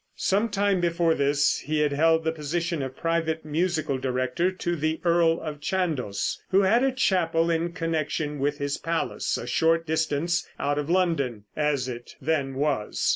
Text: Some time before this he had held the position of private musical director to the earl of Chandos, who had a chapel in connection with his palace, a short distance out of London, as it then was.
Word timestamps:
Some 0.15 0.49
time 0.49 0.81
before 0.81 1.13
this 1.13 1.59
he 1.59 1.81
had 1.81 1.93
held 1.93 2.23
the 2.23 2.31
position 2.31 2.81
of 2.81 2.97
private 2.97 3.45
musical 3.45 3.99
director 3.99 4.49
to 4.51 4.75
the 4.75 4.99
earl 5.05 5.39
of 5.39 5.59
Chandos, 5.61 6.39
who 6.49 6.61
had 6.61 6.81
a 6.83 6.91
chapel 6.91 7.51
in 7.51 7.71
connection 7.73 8.39
with 8.39 8.57
his 8.57 8.79
palace, 8.79 9.37
a 9.37 9.45
short 9.45 9.85
distance 9.85 10.49
out 10.59 10.79
of 10.79 10.89
London, 10.89 11.43
as 11.55 11.87
it 11.87 12.15
then 12.19 12.55
was. 12.55 13.09